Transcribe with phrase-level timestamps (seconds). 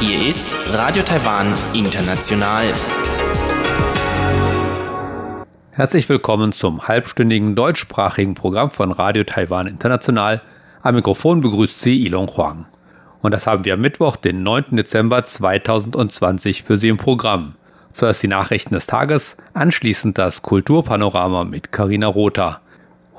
[0.00, 2.72] Hier ist Radio Taiwan International.
[5.72, 10.42] Herzlich willkommen zum halbstündigen deutschsprachigen Programm von Radio Taiwan International.
[10.82, 12.66] Am Mikrofon begrüßt Sie Ilon Huang.
[13.20, 14.76] Und das haben wir am Mittwoch, den 9.
[14.76, 17.56] Dezember 2020 für Sie im Programm.
[17.92, 22.60] Zuerst die Nachrichten des Tages, anschließend das Kulturpanorama mit Karina Rother.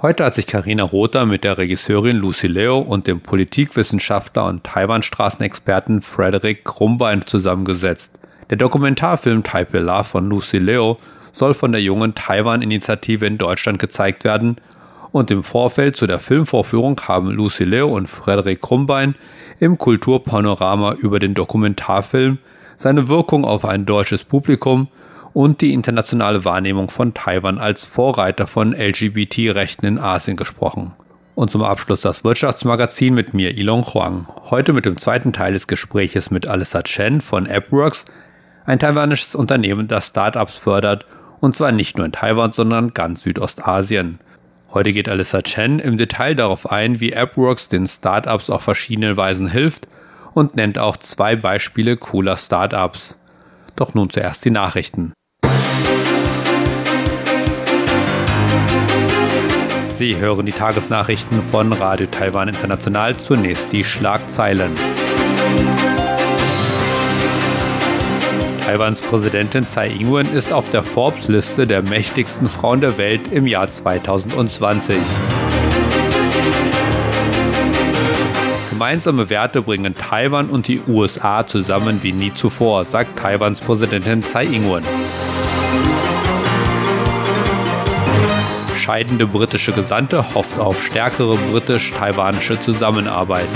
[0.01, 6.01] Heute hat sich Karina Rother mit der Regisseurin Lucy Leo und dem Politikwissenschaftler und Taiwan-Straßenexperten
[6.01, 8.19] Frederick Krumbein zusammengesetzt.
[8.49, 10.97] Der Dokumentarfilm Taipei Love von Lucy Leo
[11.31, 14.55] soll von der jungen Taiwan-Initiative in Deutschland gezeigt werden
[15.11, 19.13] und im Vorfeld zu der Filmvorführung haben Lucy Leo und Frederick Krumbein
[19.59, 22.39] im Kulturpanorama über den Dokumentarfilm,
[22.75, 24.87] seine Wirkung auf ein deutsches Publikum
[25.33, 30.93] und die internationale Wahrnehmung von Taiwan als Vorreiter von LGBT-Rechten in Asien gesprochen.
[31.35, 34.27] Und zum Abschluss das Wirtschaftsmagazin mit mir, Ilong Huang.
[34.49, 38.05] Heute mit dem zweiten Teil des Gespräches mit Alissa Chen von AppWorks,
[38.65, 41.05] ein taiwanisches Unternehmen, das Startups fördert,
[41.39, 44.19] und zwar nicht nur in Taiwan, sondern ganz Südostasien.
[44.73, 49.47] Heute geht Alissa Chen im Detail darauf ein, wie AppWorks den Startups auf verschiedene Weisen
[49.47, 49.87] hilft
[50.33, 53.19] und nennt auch zwei Beispiele cooler Startups.
[53.75, 55.13] Doch nun zuerst die Nachrichten.
[60.01, 63.17] Sie hören die Tagesnachrichten von Radio Taiwan International.
[63.17, 64.71] Zunächst die Schlagzeilen.
[68.65, 73.69] Taiwans Präsidentin Tsai Ing-wen ist auf der Forbes-Liste der mächtigsten Frauen der Welt im Jahr
[73.69, 74.97] 2020.
[78.71, 84.45] Gemeinsame Werte bringen Taiwan und die USA zusammen wie nie zuvor, sagt Taiwans Präsidentin Tsai
[84.45, 85.30] Ing-wen.
[88.91, 93.47] Scheidende britische Gesandte hofft auf stärkere britisch-taiwanische Zusammenarbeit.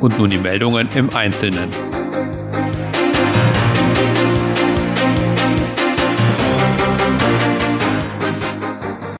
[0.00, 1.70] Und nun die Meldungen im Einzelnen.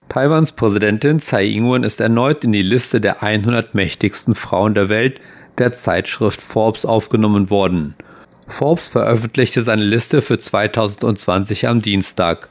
[0.08, 5.20] Taiwans Präsidentin Tsai Ing-wen ist erneut in die Liste der 100 mächtigsten Frauen der Welt
[5.58, 7.94] der Zeitschrift Forbes aufgenommen worden.
[8.48, 12.48] Forbes veröffentlichte seine Liste für 2020 am Dienstag.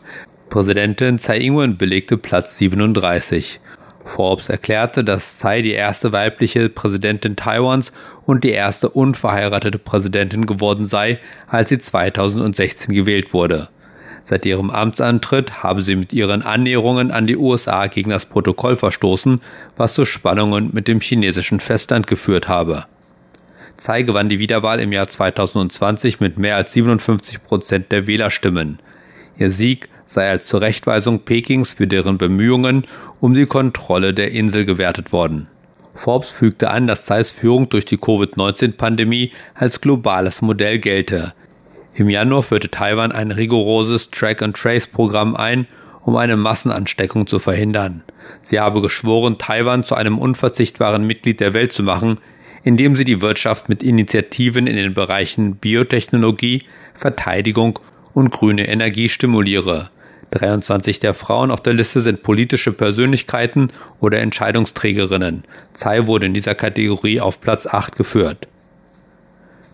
[0.49, 3.59] Präsidentin Tsai Ing-wen belegte Platz 37.
[4.03, 7.91] Forbes erklärte, dass Tsai die erste weibliche Präsidentin Taiwans
[8.25, 13.69] und die erste unverheiratete Präsidentin geworden sei, als sie 2016 gewählt wurde.
[14.23, 19.41] Seit ihrem Amtsantritt habe sie mit ihren Annäherungen an die USA gegen das Protokoll verstoßen,
[19.77, 22.85] was zu Spannungen mit dem chinesischen Festland geführt habe.
[23.81, 28.77] Tsai gewann die Wiederwahl im Jahr 2020 mit mehr als 57 Prozent der Wählerstimmen.
[29.39, 32.85] Ihr Sieg sei als Zurechtweisung Pekings für deren Bemühungen
[33.21, 35.47] um die Kontrolle der Insel gewertet worden.
[35.95, 41.33] Forbes fügte an, dass Tsais Führung durch die Covid-19-Pandemie als globales Modell gelte.
[41.95, 45.65] Im Januar führte Taiwan ein rigoroses Track-and-Trace-Programm ein,
[46.03, 48.03] um eine Massenansteckung zu verhindern.
[48.43, 52.19] Sie habe geschworen, Taiwan zu einem unverzichtbaren Mitglied der Welt zu machen,
[52.63, 56.63] indem sie die Wirtschaft mit Initiativen in den Bereichen Biotechnologie,
[56.93, 57.79] Verteidigung
[58.13, 59.89] und grüne Energie stimuliere.
[60.31, 63.69] 23 der Frauen auf der Liste sind politische Persönlichkeiten
[63.99, 65.43] oder Entscheidungsträgerinnen.
[65.73, 68.47] Tsai wurde in dieser Kategorie auf Platz 8 geführt.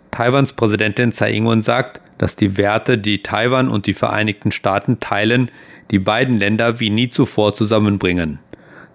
[0.09, 5.51] Taiwans Präsidentin Tsai Ing-wen sagt, dass die Werte, die Taiwan und die Vereinigten Staaten teilen,
[5.91, 8.39] die beiden Länder wie nie zuvor zusammenbringen.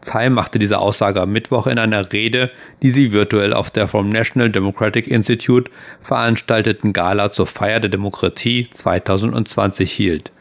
[0.02, 2.50] Tsai machte diese Aussage am Mittwoch in einer Rede,
[2.82, 5.70] die sie virtuell auf der vom National Democratic Institute
[6.00, 10.32] veranstalteten Gala zur Feier der Demokratie 2020 hielt.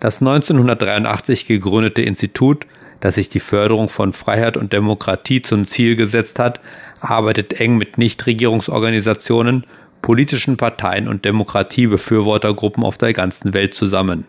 [0.00, 2.66] Das 1983 gegründete Institut,
[2.98, 6.60] das sich die Förderung von Freiheit und Demokratie zum Ziel gesetzt hat,
[7.00, 9.64] arbeitet eng mit Nichtregierungsorganisationen,
[10.02, 14.26] politischen Parteien und Demokratiebefürwortergruppen auf der ganzen Welt zusammen.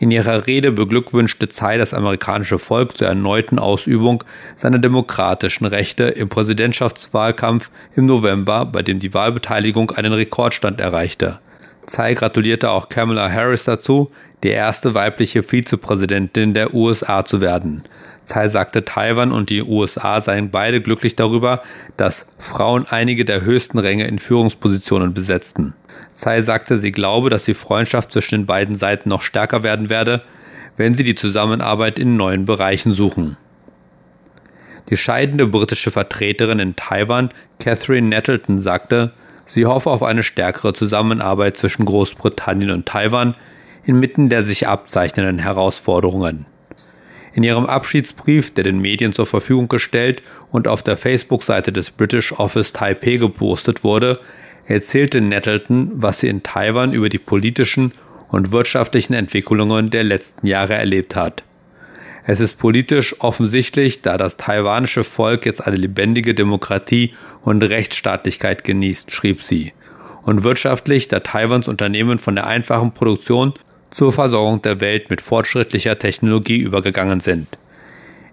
[0.00, 4.22] In ihrer Rede beglückwünschte Tsai das amerikanische Volk zur erneuten Ausübung
[4.54, 11.40] seiner demokratischen Rechte im Präsidentschaftswahlkampf im November, bei dem die Wahlbeteiligung einen Rekordstand erreichte.
[11.86, 14.12] Tsai gratulierte auch Kamala Harris dazu,
[14.44, 17.82] die erste weibliche Vizepräsidentin der USA zu werden.
[18.24, 21.62] Tsai sagte, Taiwan und die USA seien beide glücklich darüber,
[21.96, 25.74] dass Frauen einige der höchsten Ränge in Führungspositionen besetzten.
[26.18, 30.22] Tsai sagte, sie glaube, dass die Freundschaft zwischen den beiden Seiten noch stärker werden werde,
[30.76, 33.36] wenn sie die Zusammenarbeit in neuen Bereichen suchen.
[34.90, 37.30] Die scheidende britische Vertreterin in Taiwan,
[37.60, 39.12] Catherine Nettleton, sagte,
[39.46, 43.36] sie hoffe auf eine stärkere Zusammenarbeit zwischen Großbritannien und Taiwan
[43.84, 46.46] inmitten der sich abzeichnenden Herausforderungen.
[47.32, 52.32] In ihrem Abschiedsbrief, der den Medien zur Verfügung gestellt und auf der Facebook-Seite des British
[52.32, 54.18] Office Taipei gepostet wurde,
[54.68, 57.92] erzählte Nettleton, was sie in Taiwan über die politischen
[58.28, 61.42] und wirtschaftlichen Entwicklungen der letzten Jahre erlebt hat.
[62.24, 69.10] Es ist politisch offensichtlich, da das taiwanische Volk jetzt eine lebendige Demokratie und Rechtsstaatlichkeit genießt,
[69.12, 69.72] schrieb sie.
[70.24, 73.54] Und wirtschaftlich, da Taiwans Unternehmen von der einfachen Produktion
[73.90, 77.46] zur Versorgung der Welt mit fortschrittlicher Technologie übergegangen sind.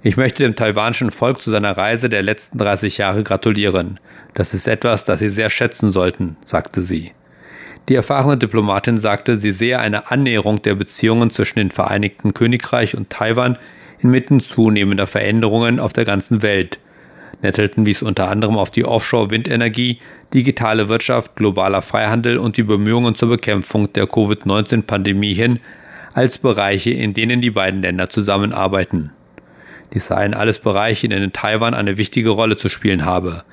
[0.08, 4.00] Ich möchte dem taiwanischen Volk zu seiner Reise der letzten 30 Jahre gratulieren.
[4.36, 7.14] Das ist etwas, das Sie sehr schätzen sollten, sagte sie.
[7.90, 13.10] Die erfahrene Diplomatin sagte, sie sehe eine Annäherung der Beziehungen zwischen den Vereinigten Königreich und
[13.10, 13.58] Taiwan
[13.98, 16.78] inmitten zunehmender Veränderungen auf der ganzen Welt.
[17.42, 19.98] Nettleton wies unter anderem auf die Offshore-Windenergie,
[20.36, 25.62] digitale Wirtschaft, globaler Freihandel und die Bemühungen zur Bekämpfung der Covid-19-Pandemie hin,
[26.14, 29.15] als Bereiche, in denen die beiden Länder zusammenarbeiten.
[29.96, 33.44] Dies seien alles Bereiche, in denen Taiwan eine wichtige Rolle zu spielen habe.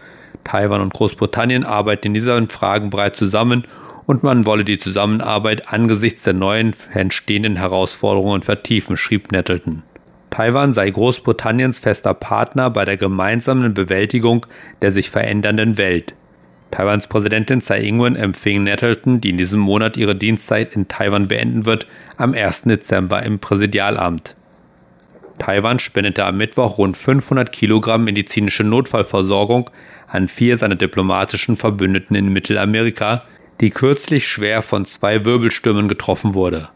[0.42, 3.64] Taiwan und Großbritannien arbeiten in diesen Fragen bereits zusammen
[4.06, 9.84] und man wolle die Zusammenarbeit angesichts der neuen entstehenden Herausforderungen vertiefen, schrieb Nettleton.
[10.30, 14.44] Taiwan sei Großbritanniens fester Partner bei der gemeinsamen Bewältigung
[14.80, 16.14] der sich verändernden Welt.
[16.72, 21.66] Taiwans Präsidentin Tsai Ing-wen empfing Nettleton, die in diesem Monat ihre Dienstzeit in Taiwan beenden
[21.66, 21.86] wird,
[22.16, 22.62] am 1.
[22.62, 24.34] Dezember im Präsidialamt.
[25.42, 29.68] Taiwan spendete am Mittwoch rund 500 Kilogramm medizinische Notfallversorgung
[30.06, 33.24] an vier seiner diplomatischen Verbündeten in Mittelamerika,
[33.60, 36.68] die kürzlich schwer von zwei Wirbelstürmen getroffen wurde.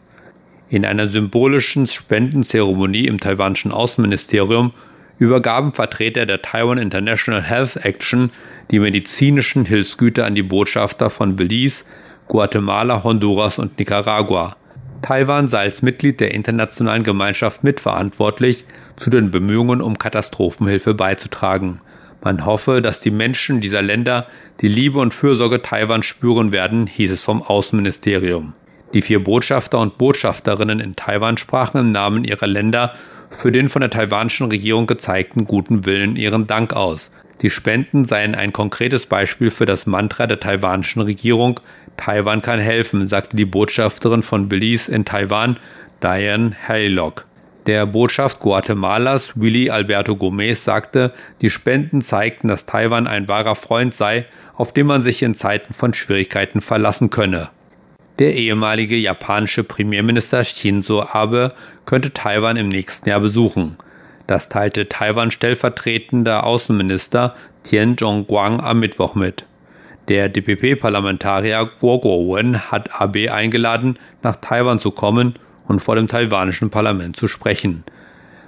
[0.69, 4.73] In einer symbolischen Spendenzeremonie im taiwanischen Außenministerium
[5.21, 8.33] übergaben Vertreter der Taiwan International Health Action
[8.73, 11.85] die medizinischen Hilfsgüter an die Botschafter von Belize,
[12.27, 14.57] Guatemala, Honduras und Nicaragua.
[15.03, 18.65] Taiwan sei als Mitglied der internationalen Gemeinschaft mitverantwortlich,
[18.97, 21.81] zu den Bemühungen um Katastrophenhilfe beizutragen.
[22.23, 24.27] Man hoffe, dass die Menschen dieser Länder
[24.61, 28.55] die Liebe und Fürsorge Taiwans spüren werden, hieß es vom Außenministerium.
[28.95, 32.95] Die vier Botschafter und Botschafterinnen in Taiwan sprachen im Namen ihrer Länder
[33.31, 37.11] für den von der taiwanischen Regierung gezeigten guten Willen ihren Dank aus.
[37.43, 41.61] Die Spenden seien ein konkretes Beispiel für das Mantra der taiwanischen Regierung
[41.97, 45.59] Taiwan kann helfen, sagte die Botschafterin von Belize in Taiwan,
[46.03, 47.27] Diane Haylock.
[47.67, 53.93] Der Botschaft Guatemalas Willy Alberto Gomez sagte, die Spenden zeigten, dass Taiwan ein wahrer Freund
[53.93, 57.49] sei, auf den man sich in Zeiten von Schwierigkeiten verlassen könne.
[58.21, 61.55] Der ehemalige japanische Premierminister Shinzo Abe
[61.87, 63.77] könnte Taiwan im nächsten Jahr besuchen.
[64.27, 69.45] Das teilte Taiwan stellvertretender Außenminister Tian Zhongguang am Mittwoch mit.
[70.09, 75.35] Der DPP-Parlamentarier Guo Guowen hat Abe eingeladen, nach Taiwan zu kommen
[75.69, 77.85] und vor dem taiwanischen Parlament zu sprechen.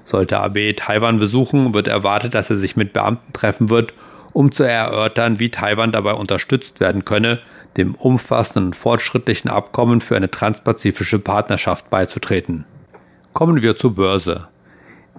[0.05, 3.93] Sollte Abe Taiwan besuchen, wird erwartet, dass er sich mit Beamten treffen wird
[4.33, 7.41] um zu erörtern, wie Taiwan dabei unterstützt werden könne,
[7.77, 12.65] dem umfassenden fortschrittlichen Abkommen für eine transpazifische Partnerschaft beizutreten.
[13.33, 14.49] Kommen wir zur Börse.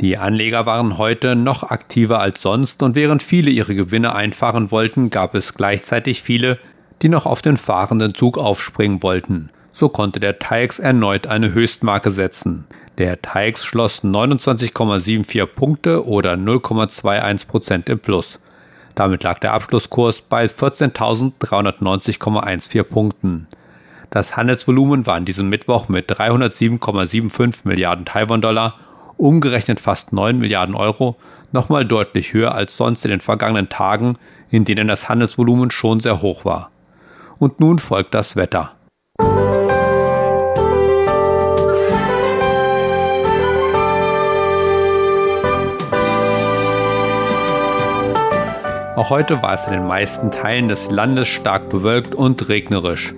[0.01, 5.09] Die Anleger waren heute noch aktiver als sonst und während viele ihre Gewinne einfahren wollten,
[5.09, 6.57] gab es gleichzeitig viele,
[7.01, 9.49] die noch auf den fahrenden Zug aufspringen wollten.
[9.73, 12.65] So konnte der TAIX erneut eine Höchstmarke setzen.
[12.97, 18.39] Der TAIX schloss 29,74 Punkte oder 0,21 Prozent im Plus.
[18.95, 23.47] Damit lag der Abschlusskurs bei 14.390,14 Punkten.
[24.09, 28.75] Das Handelsvolumen war an diesem Mittwoch mit 307,75 Milliarden Taiwan-Dollar,
[29.19, 31.17] umgerechnet fast 9 Milliarden Euro,
[31.51, 34.17] nochmal deutlich höher als sonst in den vergangenen Tagen,
[34.49, 36.71] in denen das Handelsvolumen schon sehr hoch war.
[37.37, 38.71] Und nun folgt das Wetter.
[48.95, 53.13] Auch heute war es in den meisten Teilen des Landes stark bewölkt und regnerisch.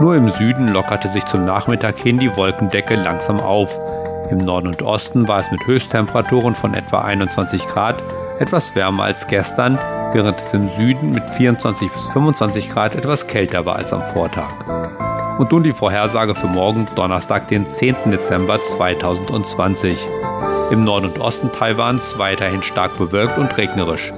[0.00, 3.76] Nur im Süden lockerte sich zum Nachmittag hin die Wolkendecke langsam auf.
[4.30, 8.02] Im Norden und Osten war es mit Höchsttemperaturen von etwa 21 Grad
[8.40, 9.78] etwas wärmer als gestern,
[10.12, 14.52] während es im Süden mit 24 bis 25 Grad etwas kälter war als am Vortag.
[15.38, 17.96] Und nun die Vorhersage für morgen, Donnerstag, den 10.
[18.06, 19.98] Dezember 2020.
[20.70, 24.12] Im Norden und Osten Taiwans weiterhin stark bewölkt und regnerisch.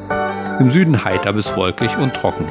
[0.60, 2.46] Im Süden heiter bis wolkig und trocken.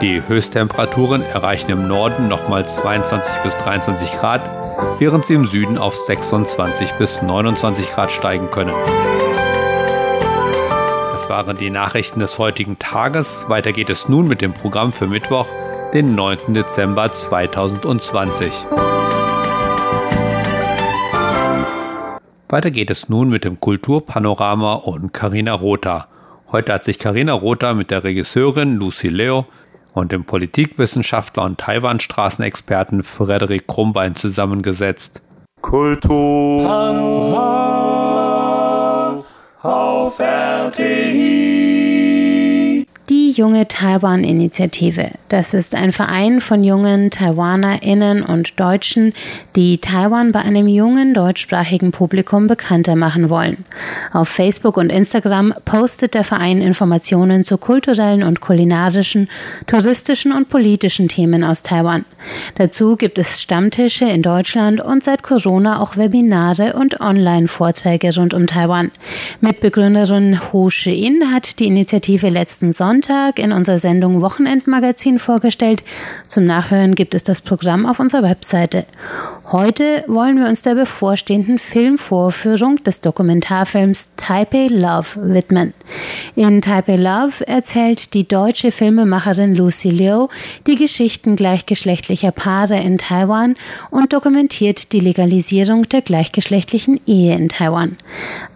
[0.00, 4.40] Die Höchsttemperaturen erreichen im Norden nochmal 22 bis 23 Grad,
[4.98, 8.74] während sie im Süden auf 26 bis 29 Grad steigen können.
[11.12, 13.48] Das waren die Nachrichten des heutigen Tages.
[13.48, 15.46] Weiter geht es nun mit dem Programm für Mittwoch,
[15.92, 16.54] den 9.
[16.54, 18.52] Dezember 2020.
[22.48, 26.06] Weiter geht es nun mit dem Kulturpanorama und Karina Rotha.
[26.52, 29.46] Heute hat sich Karina Rotha mit der Regisseurin Lucy Leo
[29.94, 35.22] und dem Politikwissenschaftler und Taiwan-Straßenexperten Frederik Krumbein zusammengesetzt.
[35.60, 36.68] Kultur
[39.62, 41.81] auf RTI
[43.36, 45.10] junge Taiwan-Initiative.
[45.28, 49.14] Das ist ein Verein von jungen TaiwanerInnen und Deutschen,
[49.56, 53.64] die Taiwan bei einem jungen deutschsprachigen Publikum bekannter machen wollen.
[54.12, 59.28] Auf Facebook und Instagram postet der Verein Informationen zu kulturellen und kulinarischen,
[59.66, 62.04] touristischen und politischen Themen aus Taiwan.
[62.56, 68.46] Dazu gibt es Stammtische in Deutschland und seit Corona auch Webinare und Online-Vorträge rund um
[68.46, 68.90] Taiwan.
[69.40, 75.84] Mitbegründerin Ho Shi-in hat die Initiative letzten Sonntag Sonntag in unserer Sendung Wochenendmagazin vorgestellt.
[76.26, 78.84] Zum Nachhören gibt es das Programm auf unserer Webseite.
[79.52, 85.74] Heute wollen wir uns der bevorstehenden Filmvorführung des Dokumentarfilms Taipei Love widmen.
[86.34, 90.28] In Taipei Love erzählt die deutsche Filmemacherin Lucy Liu
[90.66, 93.54] die Geschichten gleichgeschlechtlicher Paare in Taiwan
[93.90, 97.98] und dokumentiert die Legalisierung der gleichgeschlechtlichen Ehe in Taiwan.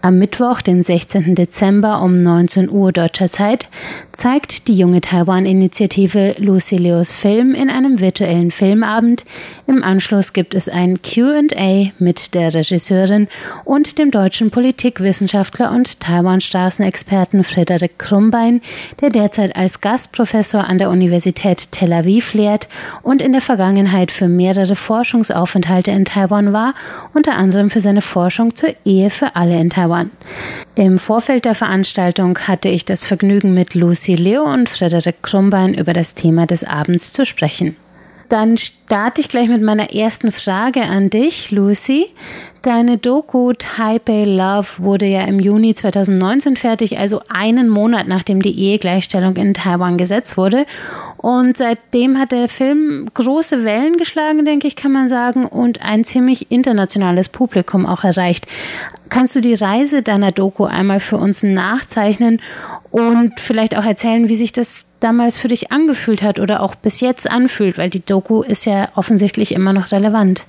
[0.03, 1.35] Am Mittwoch, den 16.
[1.35, 3.67] Dezember um 19 Uhr deutscher Zeit,
[4.13, 9.25] zeigt die junge Taiwan-Initiative Lucy Lius Film in einem virtuellen Filmabend.
[9.67, 13.29] Im Anschluss gibt es ein ein QA mit der Regisseurin
[13.65, 18.61] und dem deutschen Politikwissenschaftler und Taiwan-Straßenexperten Frederik Krumbein,
[19.01, 22.69] der derzeit als Gastprofessor an der Universität Tel Aviv lehrt
[23.03, 26.75] und in der Vergangenheit für mehrere Forschungsaufenthalte in Taiwan war,
[27.15, 30.11] unter anderem für seine Forschung zur Ehe für alle in Taiwan.
[30.77, 35.93] Im Vorfeld der Veranstaltung hatte ich das Vergnügen, mit Lucy Leo und Frederik Krumbein über
[35.93, 37.76] das Thema des Abends zu sprechen.
[38.29, 42.07] Dann starte ich gleich mit meiner ersten Frage an dich, Lucy.
[42.62, 48.59] Deine Doku Taipei Love wurde ja im Juni 2019 fertig, also einen Monat nachdem die
[48.59, 50.66] Ehegleichstellung in Taiwan gesetzt wurde.
[51.16, 56.05] Und seitdem hat der Film große Wellen geschlagen, denke ich, kann man sagen, und ein
[56.05, 58.47] ziemlich internationales Publikum auch erreicht.
[59.09, 62.40] Kannst du die Reise deiner Doku einmal für uns nachzeichnen
[62.90, 67.00] und vielleicht auch erzählen, wie sich das damals für dich angefühlt hat oder auch bis
[67.00, 70.47] jetzt anfühlt, weil die Doku ist ja offensichtlich immer noch relevant.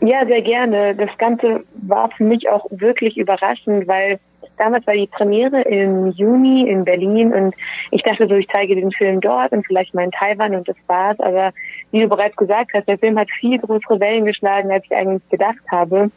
[0.00, 0.94] Ja, sehr gerne.
[0.94, 4.18] Das Ganze war für mich auch wirklich überraschend, weil
[4.60, 7.54] damals war die Premiere im Juni in Berlin und
[7.90, 10.76] ich dachte so, ich zeige den Film dort und vielleicht mal in Taiwan und das
[10.86, 11.18] war's.
[11.20, 11.52] Aber
[11.90, 15.28] wie du bereits gesagt hast, der Film hat viel größere Wellen geschlagen, als ich eigentlich
[15.30, 16.10] gedacht habe.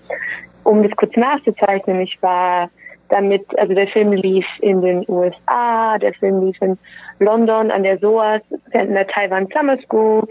[0.63, 2.69] Um das kurz nachzuzeichnen, ich war
[3.09, 6.77] damit, also der Film lief in den USA, der Film lief in
[7.19, 8.41] London an der SOAS,
[8.71, 10.27] in der Taiwan Summer School,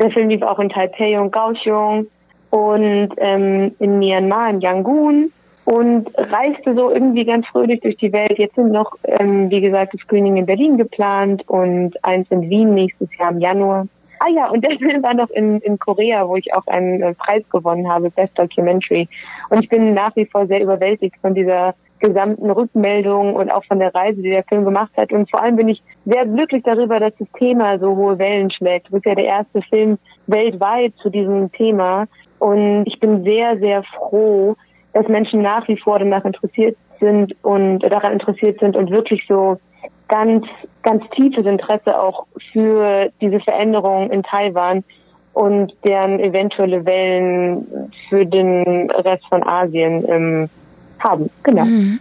[0.00, 2.06] der Film lief auch in Taipei und Kaohsiung
[2.50, 5.32] und ähm, in Myanmar, in Yangon
[5.66, 8.38] und reiste so irgendwie ganz fröhlich durch die Welt.
[8.38, 12.74] Jetzt sind noch, ähm, wie gesagt, das Screening in Berlin geplant und eins in Wien
[12.74, 13.86] nächstes Jahr im Januar.
[14.20, 17.14] Ah ja, und der Film war noch in, in Korea, wo ich auch einen äh,
[17.14, 19.08] Preis gewonnen habe, Best Documentary.
[19.50, 23.78] Und ich bin nach wie vor sehr überwältigt von dieser gesamten Rückmeldung und auch von
[23.78, 25.12] der Reise, die der Film gemacht hat.
[25.12, 28.88] Und vor allem bin ich sehr glücklich darüber, dass das Thema so hohe Wellen schlägt.
[28.88, 32.06] Du bist ja der erste Film weltweit zu diesem Thema.
[32.38, 34.56] Und ich bin sehr, sehr froh,
[34.92, 39.58] dass Menschen nach wie vor danach interessiert sind und daran interessiert sind und wirklich so
[40.08, 40.46] ganz,
[40.82, 44.84] ganz tiefes Interesse auch für diese Veränderung in Taiwan
[45.32, 47.66] und deren eventuelle Wellen
[48.08, 50.50] für den Rest von Asien ähm,
[51.02, 51.30] haben.
[51.42, 51.64] Genau.
[51.64, 52.00] Mhm.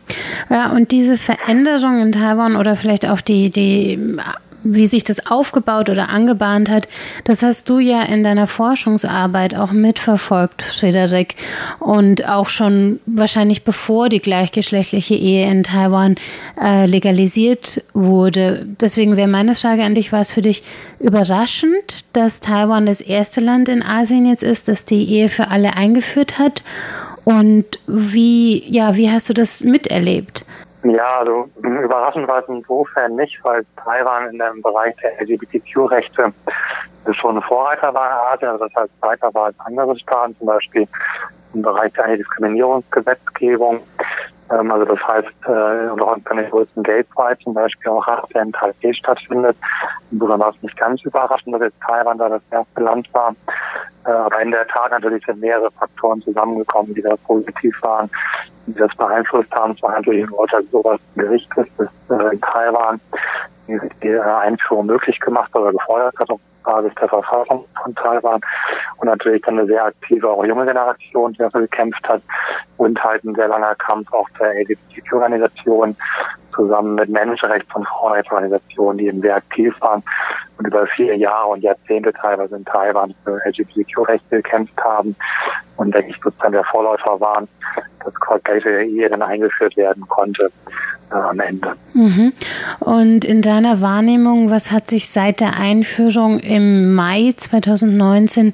[0.50, 4.18] Ja, und diese Veränderung in Taiwan oder vielleicht auch die, die
[4.63, 6.88] wie sich das aufgebaut oder angebahnt hat,
[7.24, 11.36] das hast du ja in deiner Forschungsarbeit auch mitverfolgt, Frederik.
[11.79, 16.15] Und auch schon wahrscheinlich bevor die gleichgeschlechtliche Ehe in Taiwan
[16.62, 18.65] äh, legalisiert wurde.
[18.82, 20.63] Deswegen wäre meine Frage an dich, war es für dich
[21.00, 25.75] überraschend, dass Taiwan das erste Land in Asien jetzt ist, das die Ehe für alle
[25.75, 26.63] eingeführt hat?
[27.29, 30.43] Und wie, ja, wie hast du das miterlebt?
[30.81, 36.33] Ja, also überraschend war es insofern nicht, weil Taiwan in dem Bereich der LGBTQ-Rechte
[37.12, 40.48] schon ein Vorreiter war in Asien, also das heißt weiter war als andere Staaten, zum
[40.48, 40.88] Beispiel
[41.53, 43.79] im Bereich der Antidiskriminierungsgesetzgebung.
[44.51, 48.41] Ähm, also das heißt, äh, und auch an den größten Pride zum Beispiel auch der
[48.41, 49.58] in Taipei stattfindet.
[50.12, 53.36] Insofern war es nicht ganz überraschend, dass jetzt Taiwan da das erste Land war.
[54.06, 58.10] Äh, aber in der Tat natürlich sind mehrere Faktoren zusammengekommen, die da positiv waren,
[58.68, 59.74] die das beeinflusst haben.
[59.74, 63.00] Es war natürlich ein Urteil sowas Gerichtes, das äh, in Taiwan
[63.68, 66.29] die, die Einführung möglich gemacht oder gefordert hat,
[66.63, 68.42] Basis der Verfassung von Taiwan.
[68.98, 72.22] Und natürlich dann eine sehr aktive, auch junge Generation, die dafür gekämpft hat.
[72.78, 75.96] Und halt ein sehr langer Kampf auch der LGBTQ-Organisation
[76.54, 80.04] zusammen mit Menschenrechts- und Frauenrechtsorganisationen, die eben sehr aktiv waren
[80.60, 85.16] und über viele Jahre und Jahrzehnte teilweise in Taiwan für LGBTQ-Rechte gekämpft haben
[85.78, 87.48] und denke ich sozusagen der Vorläufer waren,
[88.04, 90.51] dass gleiche Ehe dann eingeführt werden konnte
[91.12, 91.74] äh, am Ende.
[91.94, 92.34] Mhm.
[92.80, 98.51] Und in deiner Wahrnehmung, was hat sich seit der Einführung im Mai 2019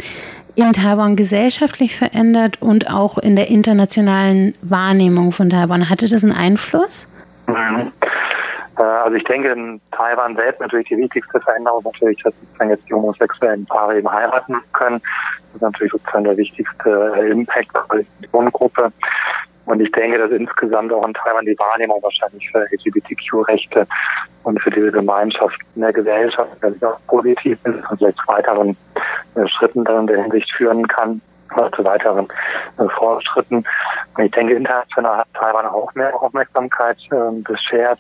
[0.55, 5.89] in Taiwan gesellschaftlich verändert und auch in der internationalen Wahrnehmung von Taiwan?
[5.89, 7.07] Hatte das einen Einfluss?
[7.47, 7.91] Mhm.
[8.77, 12.69] Äh, also ich denke in Taiwan selbst natürlich die wichtigste Veränderung ist natürlich, dass sozusagen
[12.69, 15.01] jetzt die homosexuellen Paare eben heiraten können.
[15.41, 18.91] Das ist natürlich sozusagen der wichtigste äh, Impact für die Wohngruppe.
[19.65, 23.87] Und ich denke, dass insgesamt auch in Taiwan die Wahrnehmung wahrscheinlich für LGBTQ-Rechte
[24.43, 26.51] und für diese Gemeinschaft in der Gesellschaft
[26.83, 28.77] auch positiv ist und vielleicht zu weiteren
[29.35, 31.21] äh, Schritten dann in der Hinsicht führen kann
[31.75, 32.27] zu weiteren
[32.97, 33.63] Fortschritten.
[34.17, 37.99] Und ich denke, international hat Taiwan auch mehr Aufmerksamkeit äh, beschert.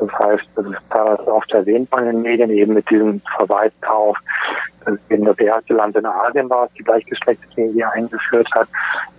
[0.00, 4.16] Das heißt, das ist teilweise oft erwähnt von den Medien, eben mit diesem Verweis darauf,
[4.84, 8.68] dass eben das erste Land in Asien war, das die gleichgeschlechtliche Ehe eingeführt hat.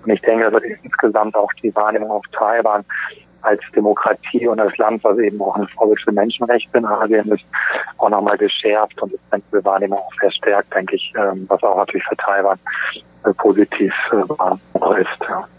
[0.04, 2.84] Und ich denke, das wird insgesamt auch die Wahrnehmung auf Taiwan
[3.44, 7.44] als Demokratie und als Land, was eben auch ein Vorbild für Menschenrechte in Asien ist,
[7.98, 12.18] auch nochmal geschärft und diese Wahrnehmung auch verstärkt, denke ich, ähm, was auch natürlich für
[12.18, 12.60] Taiwan
[13.24, 15.08] äh, positiv äh, ist.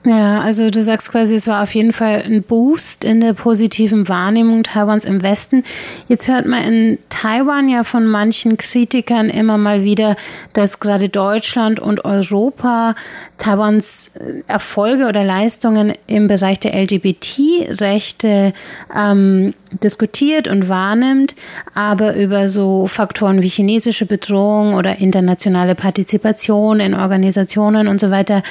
[0.04, 0.16] Ja.
[0.16, 4.08] ja, also du sagst quasi, es war auf jeden Fall ein Boost in der positiven
[4.08, 5.64] Wahrnehmung Taiwans im Westen.
[6.08, 10.16] Jetzt hört man in Taiwan ja von manchen Kritikern immer mal wieder,
[10.52, 12.94] dass gerade Deutschland und Europa
[13.38, 18.52] Taiwans äh, Erfolge oder Leistungen im Bereich der LGBT-Rechte
[18.96, 21.34] ähm, diskutiert und wahrnimmt,
[21.74, 28.42] aber über so Faktoren wie chinesische Bedrohung oder internationale Partizipation in Organisationen und so weiter,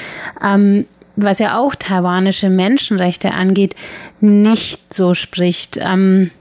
[0.43, 0.85] ähm,
[1.15, 3.75] was ja auch taiwanische Menschenrechte angeht,
[4.21, 5.77] nicht so spricht.
[5.81, 6.31] Ähm,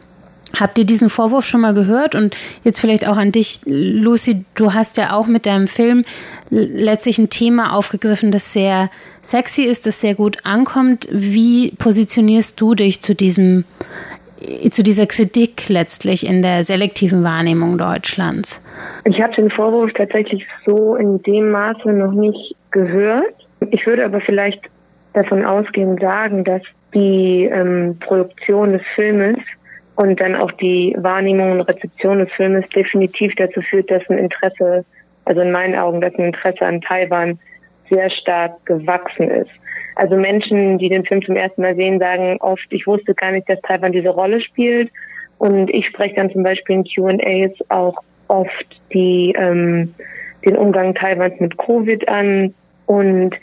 [0.59, 2.15] Habt ihr diesen Vorwurf schon mal gehört?
[2.15, 6.05] Und jetzt vielleicht auch an dich, Lucy, du hast ja auch mit deinem Film
[6.51, 8.91] letztlich ein Thema aufgegriffen, das sehr
[9.23, 11.07] sexy ist, das sehr gut ankommt.
[11.13, 13.65] Wie positionierst du dich zu diesem,
[14.71, 18.65] zu dieser Kritik letztlich in der selektiven Wahrnehmung Deutschlands?
[19.05, 23.35] Ich habe den Vorwurf tatsächlich so in dem Maße noch nicht gehört.
[23.71, 24.63] Ich würde aber vielleicht
[25.13, 26.63] davon ausgehen sagen, dass
[26.95, 29.39] die ähm, Produktion des Filmes
[29.97, 34.85] und dann auch die Wahrnehmung und Rezeption des Filmes definitiv dazu führt, dass ein Interesse,
[35.25, 37.39] also in meinen Augen, dass ein Interesse an Taiwan
[37.89, 39.51] sehr stark gewachsen ist.
[40.01, 43.47] Also Menschen, die den Film zum ersten Mal sehen, sagen oft, ich wusste gar nicht,
[43.51, 44.91] dass Taiwan diese Rolle spielt.
[45.37, 49.93] Und ich spreche dann zum Beispiel in QAs auch oft die, ähm,
[50.43, 52.55] den Umgang Taiwans mit Covid an
[52.87, 53.35] und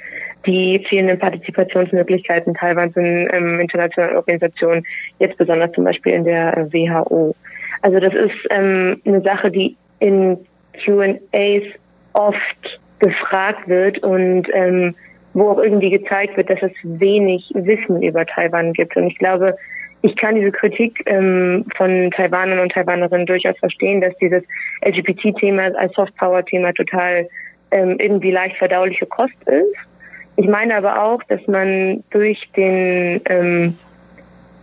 [0.47, 4.83] die fehlenden Partizipationsmöglichkeiten Taiwans in ähm, internationalen Organisationen,
[5.19, 7.35] jetzt besonders zum Beispiel in der WHO.
[7.83, 10.39] Also das ist ähm, eine Sache, die in
[10.73, 11.63] QAs
[12.13, 14.95] oft gefragt wird und ähm,
[15.37, 18.97] wo auch irgendwie gezeigt wird, dass es wenig Wissen über Taiwan gibt.
[18.97, 19.55] Und ich glaube,
[20.01, 24.43] ich kann diese Kritik ähm, von Taiwanern und Taiwanerinnen durchaus verstehen, dass dieses
[24.83, 27.29] LGBT-Thema als Soft-Power-Thema total
[27.69, 29.75] ähm, irgendwie leicht verdauliche Kost ist.
[30.37, 33.77] Ich meine aber auch, dass man durch den ähm,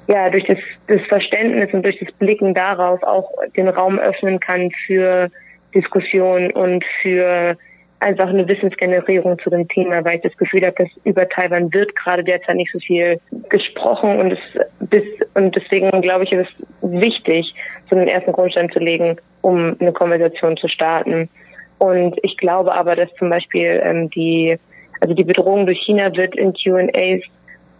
[0.08, 0.58] ja durch das,
[0.88, 5.30] das Verständnis und durch das Blicken darauf auch den Raum öffnen kann für
[5.72, 7.56] Diskussion und für
[8.04, 11.96] einfach eine Wissensgenerierung zu dem Thema, weil ich das Gefühl habe, dass über Taiwan wird
[11.96, 17.00] gerade derzeit nicht so viel gesprochen und es bis, und deswegen glaube ich, ist es
[17.00, 17.54] wichtig,
[17.88, 21.30] so einen ersten Grundstein zu legen, um eine Konversation zu starten.
[21.78, 24.58] Und ich glaube aber, dass zum Beispiel ähm, die,
[25.00, 27.22] also die Bedrohung durch China wird in Q&As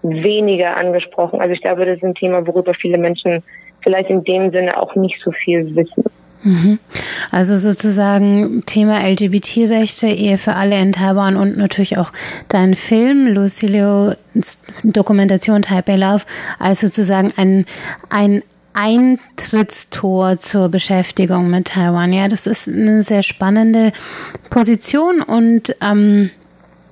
[0.03, 1.41] weniger angesprochen.
[1.41, 3.43] Also ich glaube, das ist ein Thema, worüber viele Menschen
[3.83, 6.05] vielleicht in dem Sinne auch nicht so viel wissen.
[7.31, 12.13] Also sozusagen Thema LGBT-Rechte, Ehe für alle in Taiwan und natürlich auch
[12.49, 14.15] dein Film, Lucilio
[14.83, 16.25] Dokumentation Taipei Love,
[16.59, 17.67] als sozusagen ein,
[18.11, 18.43] ein
[18.75, 22.13] Eintrittstor zur Beschäftigung mit Taiwan.
[22.13, 23.93] Ja, das ist eine sehr spannende
[24.51, 26.31] Position und ähm,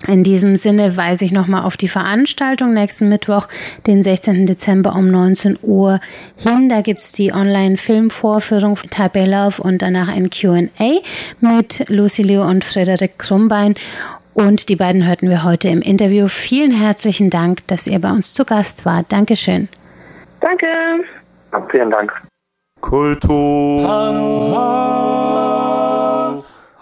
[0.08, 3.48] in diesem Sinne weise ich nochmal auf die Veranstaltung nächsten Mittwoch,
[3.86, 4.46] den 16.
[4.46, 6.00] Dezember um 19 Uhr
[6.36, 6.68] hin.
[6.68, 10.68] Da gibt es die Online-Filmvorführung Taipei Love und danach ein QA
[11.40, 13.74] mit Lucy Leo und Frederik Krumbein.
[14.34, 16.26] Und die beiden hörten wir heute im Interview.
[16.28, 19.06] Vielen herzlichen Dank, dass ihr bei uns zu Gast wart.
[19.10, 19.68] Dankeschön.
[20.40, 20.66] Danke.
[21.70, 22.12] Vielen Dank.
[22.80, 23.88] Kultur.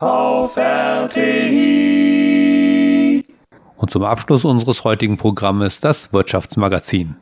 [0.01, 1.70] auf RTI.
[3.91, 7.17] Zum Abschluss unseres heutigen Programmes das Wirtschaftsmagazin.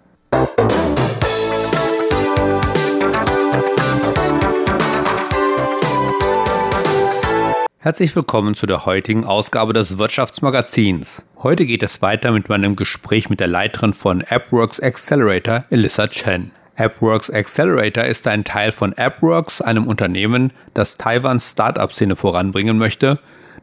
[7.78, 11.24] Herzlich willkommen zu der heutigen Ausgabe des Wirtschaftsmagazins.
[11.38, 16.50] Heute geht es weiter mit meinem Gespräch mit der Leiterin von AppWorks Accelerator, Elissa Chen.
[16.76, 23.18] AppWorks Accelerator ist ein Teil von AppWorks, einem Unternehmen, das Taiwans Startup-Szene voranbringen möchte,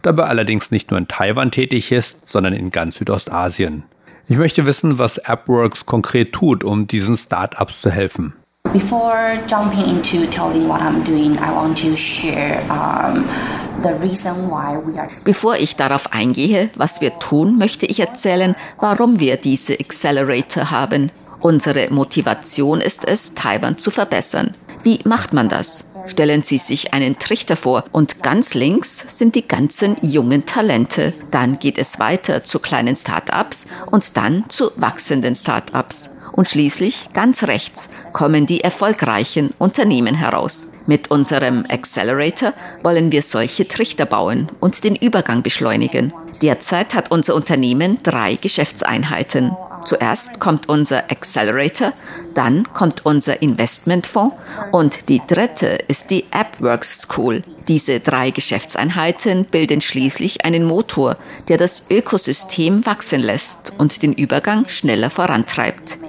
[0.06, 3.84] dabei allerdings nicht nur in Taiwan tätig ist, sondern in ganz Südostasien.
[4.28, 8.34] Ich möchte wissen, was AppWorks konkret tut, um diesen Startups zu helfen.
[8.74, 13.24] Before jumping into telling what I'm doing, I want to share um,
[15.26, 21.12] Bevor ich darauf eingehe, was wir tun, möchte ich erzählen, warum wir diese Accelerator haben.
[21.40, 24.56] Unsere Motivation ist es, Taiwan zu verbessern.
[24.84, 25.84] Wie macht man das?
[26.06, 31.14] Stellen Sie sich einen Trichter vor und ganz links sind die ganzen jungen Talente.
[31.32, 36.12] Dann geht es weiter zu kleinen Start-ups und dann zu wachsenden Start-ups.
[36.32, 40.66] Und schließlich ganz rechts kommen die erfolgreichen Unternehmen heraus.
[40.86, 46.14] Mit unserem Accelerator wollen wir solche Trichter bauen und den Übergang beschleunigen.
[46.42, 49.56] Derzeit hat unser Unternehmen drei Geschäftseinheiten.
[49.86, 51.94] Zuerst kommt unser Accelerator,
[52.34, 54.36] dann kommt unser Investmentfonds
[54.72, 57.44] und die dritte ist die AppWorks School.
[57.68, 61.18] Diese drei Geschäftseinheiten bilden schließlich einen Motor,
[61.48, 66.00] der das Ökosystem wachsen lässt und den Übergang schneller vorantreibt.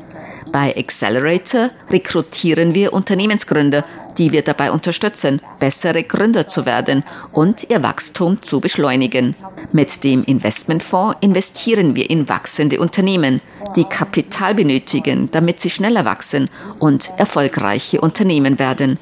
[0.53, 3.85] Bei Accelerator rekrutieren wir Unternehmensgründer,
[4.19, 9.35] die wir dabei unterstützen, bessere Gründer zu werden und ihr Wachstum zu beschleunigen.
[9.73, 13.41] Mit dem Investmentfonds investieren wir in wachsende Unternehmen,
[13.77, 16.49] die Kapital benötigen, damit sie schneller wachsen
[16.79, 18.99] und erfolgreiche Unternehmen werden.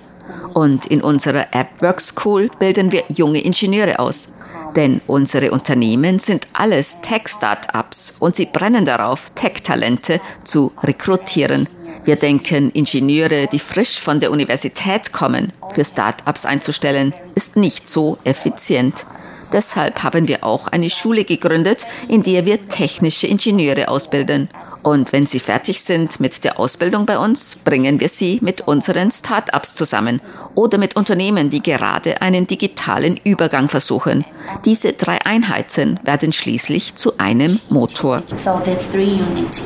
[0.55, 4.29] Und in unserer AppWorks School bilden wir junge Ingenieure aus.
[4.77, 11.68] Denn unsere Unternehmen sind alles Tech-Startups und sie brennen darauf, Tech-Talente zu rekrutieren.
[12.05, 18.19] Wir denken, Ingenieure, die frisch von der Universität kommen, für Start-ups einzustellen, ist nicht so
[18.25, 19.07] effizient.
[19.55, 24.49] Deshalb haben wir auch eine Schule gegründet, in der wir technische Ingenieure ausbilden.
[24.83, 29.11] Und wenn sie fertig sind mit der Ausbildung bei uns, bringen wir sie mit unseren
[29.11, 30.21] Start-ups zusammen
[30.55, 34.25] oder mit Unternehmen, die gerade einen digitalen Übergang versuchen.
[34.64, 38.25] Diese drei Einheiten werden schließlich zu einem Motor.
[38.35, 39.62] So the three units.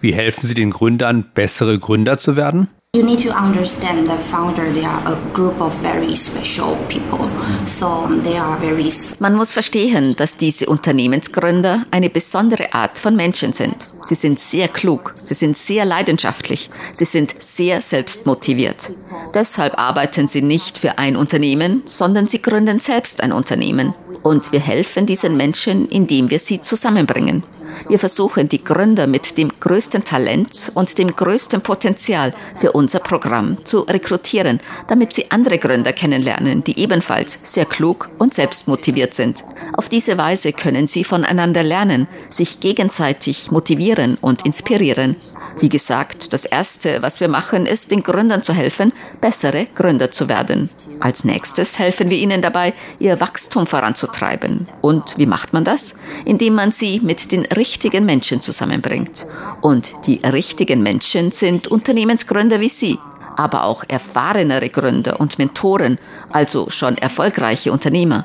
[0.00, 2.68] Wie helfen Sie den Gründern, bessere Gründer zu werden?
[2.96, 7.28] You need to understand the founder, they are a group of very special people.
[7.66, 13.52] So they are very Man muss verstehen, dass diese Unternehmensgründer eine besondere Art von Menschen
[13.52, 13.76] sind.
[14.02, 18.92] Sie sind sehr klug, sie sind sehr leidenschaftlich, sie sind sehr selbstmotiviert.
[19.34, 23.94] Deshalb arbeiten sie nicht für ein Unternehmen, sondern sie gründen selbst ein Unternehmen.
[24.22, 27.42] Und wir helfen diesen Menschen, indem wir sie zusammenbringen.
[27.88, 33.64] Wir versuchen, die Gründer mit dem größten Talent und dem größten Potenzial für unser Programm
[33.64, 39.44] zu rekrutieren, damit sie andere Gründer kennenlernen, die ebenfalls sehr klug und selbstmotiviert sind.
[39.74, 45.16] Auf diese Weise können sie voneinander lernen, sich gegenseitig motivieren und inspirieren.
[45.60, 50.28] Wie gesagt, das Erste, was wir machen, ist, den Gründern zu helfen, bessere Gründer zu
[50.28, 50.68] werden.
[51.00, 54.68] Als nächstes helfen wir ihnen dabei, ihr Wachstum voranzutreiben.
[54.80, 55.94] Und wie macht man das?
[56.24, 59.26] Indem man sie mit den richtigen Menschen zusammenbringt.
[59.60, 62.98] Und die richtigen Menschen sind Unternehmensgründer wie Sie,
[63.36, 65.98] aber auch erfahrenere Gründer und Mentoren,
[66.30, 68.24] also schon erfolgreiche Unternehmer.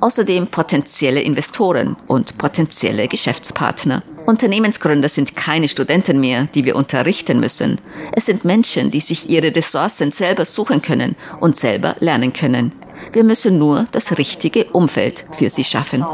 [0.00, 4.02] Außerdem potenzielle Investoren und potenzielle Geschäftspartner.
[4.26, 7.78] Unternehmensgründer sind keine Studenten mehr, die wir unterrichten müssen.
[8.12, 12.72] Es sind Menschen, die sich ihre Ressourcen selber suchen können und selber lernen können.
[13.12, 16.04] Wir müssen nur das richtige Umfeld für sie schaffen.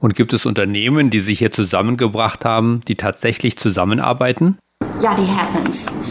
[0.00, 4.58] Und gibt es Unternehmen, die sich hier zusammengebracht haben, die tatsächlich zusammenarbeiten?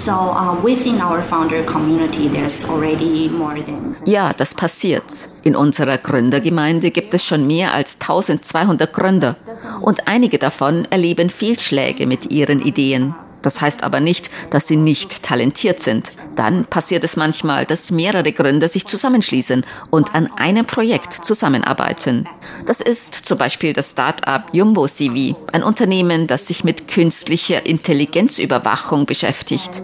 [0.07, 3.95] Uh, within our founder community, there's already more than.
[4.05, 5.29] Ja, das passiert.
[5.43, 9.35] In unserer Gründergemeinde gibt es schon mehr als 1200 Gründer
[9.81, 13.15] und einige davon erleben Fehlschläge mit ihren Ideen.
[13.41, 16.11] Das heißt aber nicht, dass sie nicht talentiert sind.
[16.35, 22.27] Dann passiert es manchmal, dass mehrere Gründer sich zusammenschließen und an einem Projekt zusammenarbeiten.
[22.65, 29.05] Das ist zum Beispiel das Start-up Jumbo CV, ein Unternehmen, das sich mit künstlicher Intelligenzüberwachung
[29.05, 29.81] beschäftigt.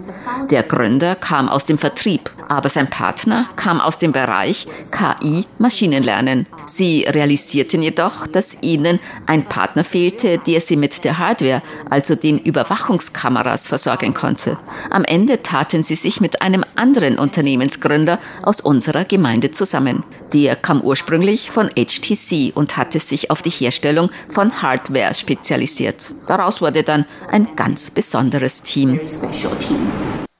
[0.50, 6.46] Der Gründer kam aus dem Vertrieb, aber sein Partner kam aus dem Bereich KI Maschinenlernen.
[6.66, 12.38] Sie realisierten jedoch, dass ihnen ein Partner fehlte, der sie mit der Hardware, also den
[12.38, 14.58] Überwachungskameras, Kameras versorgen konnte.
[14.90, 20.04] Am Ende taten sie sich mit einem anderen Unternehmensgründer aus unserer Gemeinde zusammen.
[20.32, 26.12] Der kam ursprünglich von HTC und hatte sich auf die Herstellung von Hardware spezialisiert.
[26.26, 29.00] Daraus wurde dann ein ganz besonderes Team.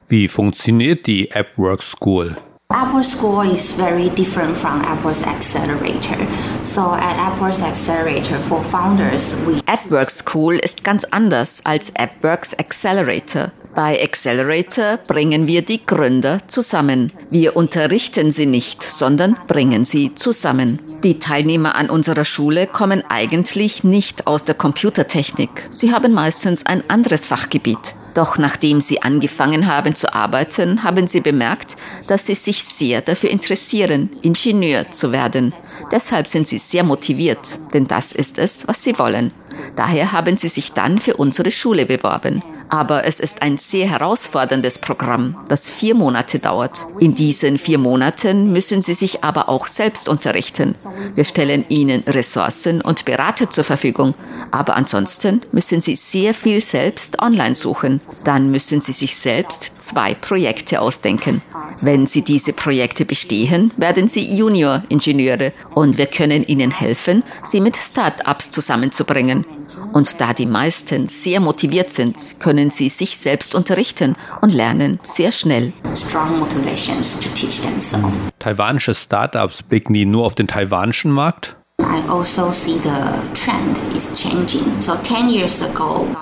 [0.08, 2.36] Wie funktioniert die AppWorks School?
[2.72, 6.16] Apple School is very different from Apple's Accelerator.
[6.62, 13.50] So at Apple's Accelerator for Founders, we AppWorks School ist ganz anders als AppWorks Accelerator.
[13.74, 17.12] Bei Accelerator bringen wir die Gründer zusammen.
[17.28, 20.78] Wir unterrichten sie nicht, sondern bringen sie zusammen.
[21.02, 25.50] Die Teilnehmer an unserer Schule kommen eigentlich nicht aus der Computertechnik.
[25.72, 27.94] Sie haben meistens ein anderes Fachgebiet.
[28.14, 31.76] Doch nachdem sie angefangen haben zu arbeiten, haben sie bemerkt,
[32.08, 35.52] dass sie sich sehr dafür interessieren, Ingenieur zu werden.
[35.92, 39.32] Deshalb sind sie sehr motiviert, denn das ist es, was sie wollen.
[39.76, 42.42] Daher haben sie sich dann für unsere Schule beworben.
[42.68, 46.86] Aber es ist ein sehr herausforderndes Programm, das vier Monate dauert.
[47.00, 50.76] In diesen vier Monaten müssen Sie sich aber auch selbst unterrichten.
[51.16, 54.14] Wir stellen Ihnen Ressourcen und Berater zur Verfügung.
[54.52, 58.00] Aber ansonsten müssen Sie sehr viel selbst online suchen.
[58.24, 61.42] Dann müssen Sie sich selbst zwei Projekte ausdenken.
[61.80, 67.76] Wenn Sie diese Projekte bestehen, werden Sie Junior-Ingenieure und wir können Ihnen helfen, sie mit
[67.76, 69.44] Start-ups zusammenzubringen.
[69.92, 75.32] Und da die meisten sehr motiviert sind, können sie sich selbst unterrichten und lernen sehr
[75.32, 75.72] schnell.
[78.38, 81.56] Taiwanische Startups blicken die nur auf den taiwanischen Markt?
[81.90, 82.22] Also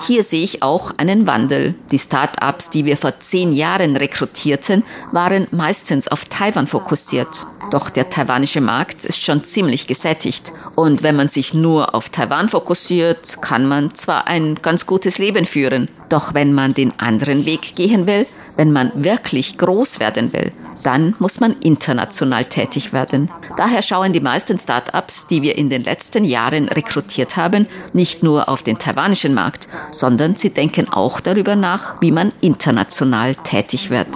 [0.01, 1.75] Hier sehe ich auch einen Wandel.
[1.91, 7.45] Die Start-ups, die wir vor zehn Jahren rekrutierten, waren meistens auf Taiwan fokussiert.
[7.69, 10.53] Doch der taiwanische Markt ist schon ziemlich gesättigt.
[10.75, 15.45] Und wenn man sich nur auf Taiwan fokussiert, kann man zwar ein ganz gutes Leben
[15.45, 18.25] führen, doch wenn man den anderen Weg gehen will,
[18.57, 20.51] wenn man wirklich groß werden will,
[20.83, 23.29] dann muss man international tätig werden.
[23.57, 28.49] Daher schauen die meisten Start-ups, die wir in den letzten Jahren rekrutiert haben, nicht nur
[28.49, 34.07] auf den taiwanischen Markt, sondern sie denken auch darüber nach, wie man international tätig wird.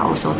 [0.00, 0.34] Also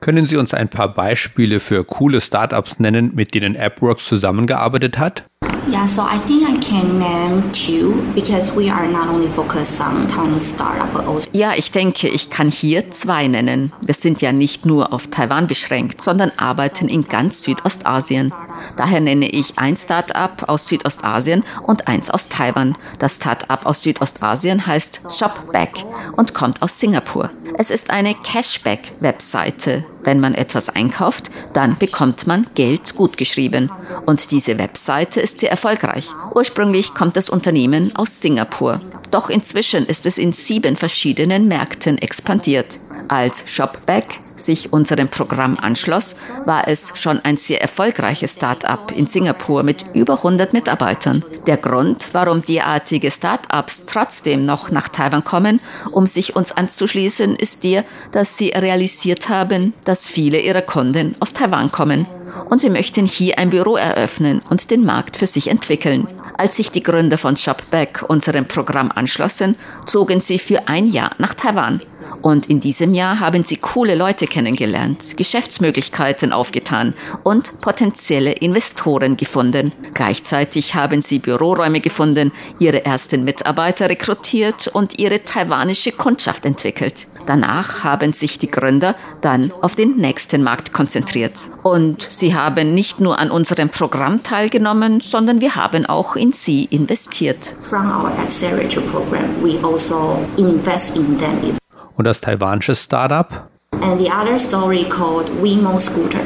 [0.00, 5.24] Können Sie uns ein paar Beispiele für coole Startups nennen, mit denen AppWorks zusammengearbeitet hat?
[5.70, 10.08] Yeah, so I think I can name two because we are not only focused on
[10.08, 13.72] Taiwanese startup but also Ja, ich denke, ich kann hier zwei nennen.
[13.80, 18.32] Wir sind ja nicht nur auf Taiwan beschränkt, sondern arbeiten in ganz Südostasien.
[18.76, 22.76] Daher nenne ich ein Start-up aus Südostasien und eins aus Taiwan.
[22.98, 25.84] Das Start-up aus Südostasien heißt Shopback
[26.16, 27.30] und kommt aus Singapur.
[27.56, 29.84] Es ist eine Cashback-Webseite.
[30.02, 33.70] Wenn man etwas einkauft, dann bekommt man Geld gutgeschrieben.
[34.06, 36.08] Und diese Webseite ist sehr erfolgreich.
[36.34, 38.80] Ursprünglich kommt das Unternehmen aus Singapur.
[39.10, 42.78] Doch inzwischen ist es in sieben verschiedenen Märkten expandiert.
[43.08, 46.14] Als Shopback sich unserem Programm anschloss,
[46.46, 51.24] war es schon ein sehr erfolgreiches Start-up in Singapur mit über 100 Mitarbeitern.
[51.46, 57.64] Der Grund, warum derartige Start-ups trotzdem noch nach Taiwan kommen, um sich uns anzuschließen, ist
[57.64, 62.06] der, dass sie realisiert haben, dass viele ihrer Kunden aus Taiwan kommen.
[62.48, 66.06] Und sie möchten hier ein Büro eröffnen und den Markt für sich entwickeln.
[66.36, 71.34] Als sich die Gründer von Shopback unserem Programm anschlossen, zogen sie für ein Jahr nach
[71.34, 71.80] Taiwan.
[72.22, 79.72] Und in diesem Jahr haben sie coole Leute kennengelernt, Geschäftsmöglichkeiten aufgetan und potenzielle Investoren gefunden.
[79.94, 87.06] Gleichzeitig haben sie Büroräume gefunden, ihre ersten Mitarbeiter rekrutiert und ihre taiwanische Kundschaft entwickelt.
[87.26, 91.32] Danach haben sich die Gründer dann auf den nächsten Markt konzentriert.
[91.62, 96.64] Und sie haben nicht nur an unserem Programm teilgenommen, sondern wir haben auch in sie
[96.64, 97.54] investiert.
[97.70, 101.59] from our accelerator program, we also invest in them.
[102.00, 103.50] Und das taiwanische Startup?
[103.82, 106.22] And the other story called Wemo Scooter.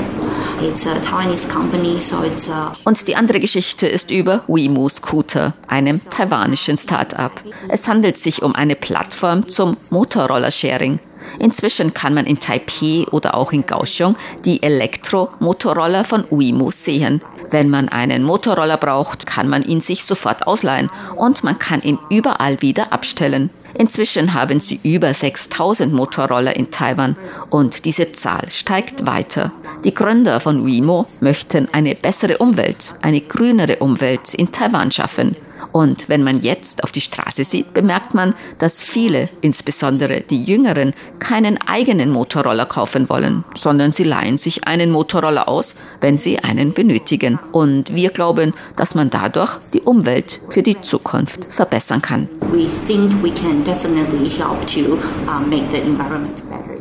[2.84, 7.42] Und die andere Geschichte ist über Wemo Scooter, einem taiwanischen Start-up.
[7.68, 11.00] Es handelt sich um eine Plattform zum Motorroller-Sharing.
[11.38, 17.22] Inzwischen kann man in Taipei oder auch in Kaohsiung die Elektromotorroller von Wemo sehen.
[17.50, 21.98] Wenn man einen Motorroller braucht, kann man ihn sich sofort ausleihen und man kann ihn
[22.10, 23.50] überall wieder abstellen.
[23.78, 27.16] Inzwischen haben sie über 6000 Motorroller in Taiwan
[27.50, 29.52] und diese Zahl steigt weiter.
[29.84, 35.36] Die Gründer von Wemo möchten eine bessere Umwelt, eine grünere Umwelt in Taiwan schaffen.
[35.72, 40.92] Und wenn man jetzt auf die Straße sieht, bemerkt man, dass viele, insbesondere die Jüngeren,
[41.18, 46.74] keinen eigenen Motorroller kaufen wollen, sondern sie leihen sich einen Motorroller aus, wenn sie einen
[46.74, 47.38] benötigen.
[47.52, 52.28] Und wir glauben, dass man dadurch die Umwelt für die Zukunft verbessern kann.
[52.52, 56.73] We think we can definitely help to uh, make the environment better.